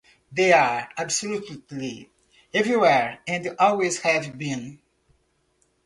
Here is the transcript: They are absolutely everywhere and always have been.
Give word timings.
They 0.31 0.51
are 0.51 0.89
absolutely 0.97 2.09
everywhere 2.55 3.19
and 3.27 3.55
always 3.59 3.99
have 3.99 4.35
been. 4.35 4.81